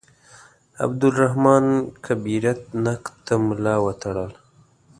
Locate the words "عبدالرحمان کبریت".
0.83-2.59